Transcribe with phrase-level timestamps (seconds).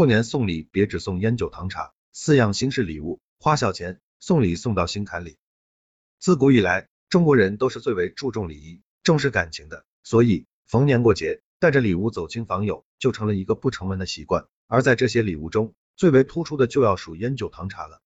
[0.00, 5.36] 过年送礼别只送烟酒糖茶，四样新式礼物，花小钱，送礼送到心坎里。
[6.18, 14.46] 自古以来，中国人都是最为注重礼仪、重视感情的，所以逢年过节带着礼物走亲访友就成了一个不成文的习惯。
[14.68, 18.00] 而在这些礼物中，最为突出的就要数烟酒糖茶了。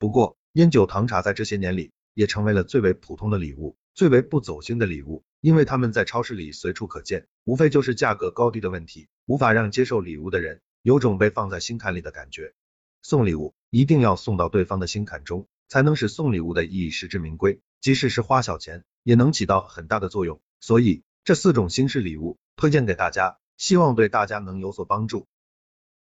[0.00, 10.60] 不过，烟酒糖茶在这些年里也成为了最为普通的礼物，最为不走心的礼物，因为他们在超市里随处可见，无非就是价格高低的问题，无法让接受礼物的人。
[10.86, 12.54] 有种被放在心坎里的感觉。
[13.02, 17.60] 送礼物一定要送到对方的心坎中，才能使送礼物的意义实至名归。
[17.80, 20.40] 即使是花小钱，也能起到很大的作用。
[20.60, 25.26] 所以这四种新式礼物推荐给大家，希望对大家能有所帮助。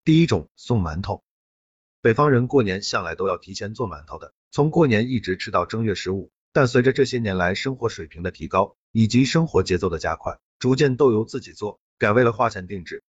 [0.06, 1.26] 第一种，送馒头。
[2.00, 6.32] 北方人过年向来都要提前做馒头的，从过年一直吃到正月十五。
[6.54, 13.04] 但随着这些年来生活水平的提高，以及生活节奏的加快，逐渐都由自己做，改为了花钱定制。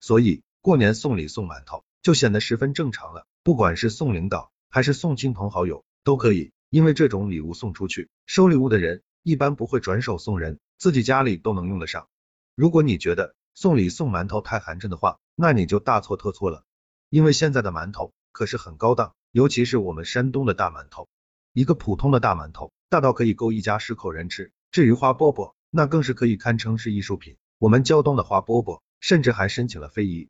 [0.00, 0.42] 所以。
[0.62, 12.08] 过年送礼送馒头就显得十分正常了，不管是送领导还是送亲朋好友都可以，因为这种礼物送出去，收礼物的人一般不会转手送人，自己家里都能用得上。
[12.54, 16.64] 如果你觉得送礼送馒头太寒碜的话，那你就大错特错了，
[17.08, 21.08] 因为现在的馒头可是很高档，尤其是我们山东的大馒头，
[21.54, 27.38] 一个普通的大馒头大到可以够一家十口人吃，至于花饽饽，那更是可以堪称是艺术品。
[27.58, 30.28] 我们胶东的花饽饽甚至还申请了非遗。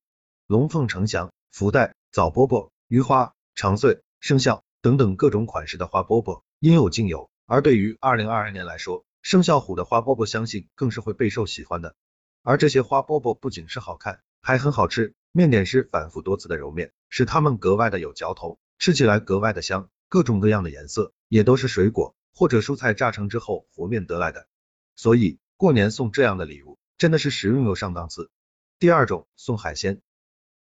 [0.50, 7.30] 龙凤呈祥、福袋、枣饽饽、鱼花、长穗、生肖等等各种款式的花饽饽应有尽有。
[7.46, 11.94] 而对于二零二二年来说，生肖虎的花饽饽相信更是会备受喜欢的。
[12.42, 15.14] 而这些花饽饽不仅是好看，还很好吃。
[15.30, 19.88] 面点师反复多次的揉面，使它们格外的有嚼头，吃起来格外的香。
[20.08, 24.48] 各种各样的颜色也都是水果或者蔬菜榨成之后和面得来的。
[24.96, 28.32] 所以过年送这样的礼物，真的是实用又上档次。
[28.80, 30.00] 第二种，送海鲜。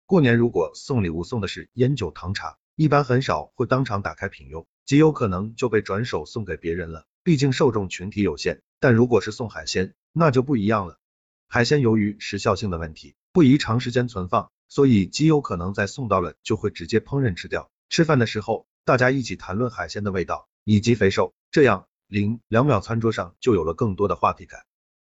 [0.08, 7.06] 过年如果送礼物送的是烟酒糖茶，一般很少会当场打开品用，极有可能就被转手送给别人了。
[7.26, 8.62] 毕竟受众群体有限。
[8.80, 10.98] 但如果是送海鲜，那就不一样了。
[11.50, 17.70] 海鲜由于时效性的问题，不宜长时间存放，所以极有可能在送到了就会直接烹饪吃掉。
[17.90, 24.62] 吃饭的时候，大家一起谈论海鲜的味道以及肥瘦，这样零两秒餐桌上就有了更多的话题感。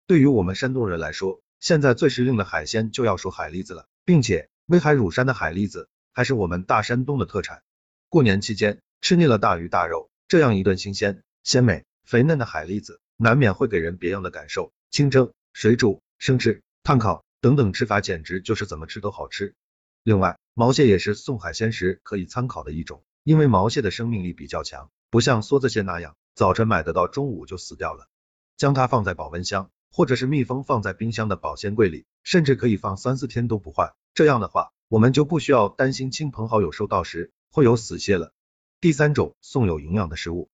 [0.07, 4.49] 对于我们山东人来说，现在最时令的海鲜就要数海蛎子了，并且。
[4.69, 7.63] 威海乳山的海蛎子还是我们大山东的特产。
[8.07, 14.71] 过年期间吃腻了大鱼大肉，这样一顿新鲜、鲜美、肥嫩的海蛎子，难免会给人别样的感受。
[14.91, 19.55] 清蒸、水煮、生吃、炭烤等等吃法，简直就是怎么吃都好吃。
[20.03, 28.07] 另外，毛蟹也是送海鲜时可以参考的一种，因为毛蟹的生命力比较强，不像梭子蟹那样早晨买得到，中午就死掉了。
[28.55, 33.95] 将它放在保温箱，或者是密封放在冰箱的保鲜柜里，甚至可以放三四天都不坏。
[34.19, 38.33] 这样的话，我们就不需要担心亲朋好友收到时会有死蟹了。
[38.81, 40.49] 第三种，送有营养的食物。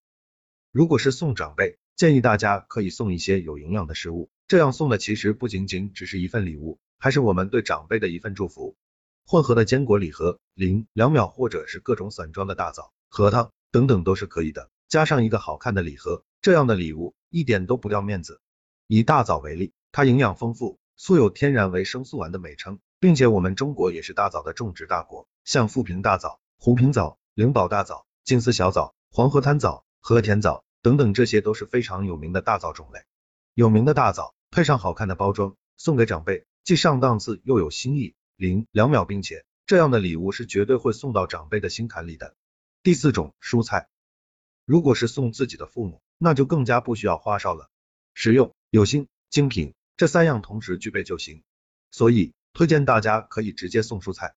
[0.72, 8.76] 如果是送长辈，建议大家可以送一些有营养的食物，这样送的其实不仅仅只是一份礼物，还是我们对长辈的一份祝福。
[9.26, 18.42] 混合的坚果礼盒，零两秒或者是各种散装的大枣、核桃等等都是可以的，加上一个好看的礼盒，这样的礼物一点都不掉面子。
[18.86, 22.78] 以大枣为例，它营养丰富，素有天然维生素丸的美称。
[23.06, 33.04] 并且我们中国也是大枣的种植大国，像富平大枣、湖平枣、灵宝大枣、金丝小枣、黄河滩枣、和田枣等等，这些都是非常有名的大枣种类。
[33.54, 38.16] 有名的大枣配上好看的包装，送给长辈，既上档次又有新意。
[38.38, 42.34] 零两秒，并且这样的礼物是绝对会送到长辈的心坎里的。
[42.82, 43.88] 第四种，蔬菜。
[44.66, 47.70] 如果是送自己的父母，那就更加不需要花哨了，
[48.16, 51.44] 实用、有心、精品这三样同时具备就行。
[51.92, 52.34] 所以。
[52.56, 54.34] 推荐大家可以直接送蔬菜，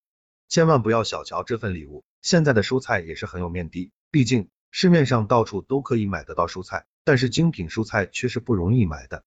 [0.49, 2.03] 千万不要小瞧这份礼物。
[2.21, 9.23] 现在的蔬菜也是很有面的，毕竟市面上到处都可以买得到蔬菜，但是精品蔬菜却是不容易买的。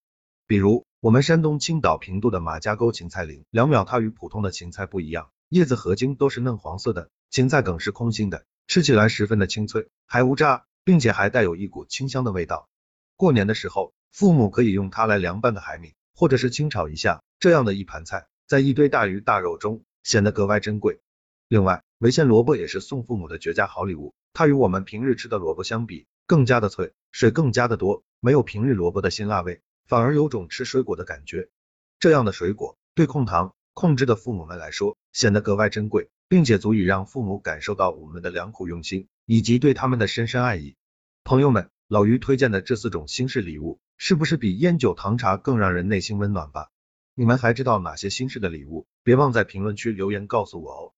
[0.47, 12.69] 比如我们山东青岛平度的马家沟芹菜林，两秒它与普通的芹菜不一样，叶子和茎都是嫩黄色的，芹菜梗是空心的，吃起来十分的清脆，还无渣，并且还带有一股清香的味道。
[13.17, 18.27] 过年的时候，父母可以用它来凉拌的海米，或者是清炒一下，这样的一盘菜。
[18.53, 21.01] 在一堆大鱼大肉中显得格外珍贵。
[21.49, 24.13] 另外，潍县萝卜也是送父母的绝佳好礼物。
[24.35, 31.49] 它与我们平日吃的萝卜相比，更加的脆，水更加的多，没有平日萝卜的辛辣味，反而有种吃水果的感觉。
[31.99, 40.77] 这样的水果对控糖控制的父母们来说显得格外珍贵，并且足以让父母感受到我们的良苦用心以及对他们的深深爱意。
[41.25, 46.69] 朋友们，老于推荐的这四种新式礼物，是不是比烟酒糖茶更让人内心温暖吧？
[47.15, 48.87] 你们还知道哪些新式的礼物？
[49.03, 50.91] 别忘在评论区留言告诉我哦。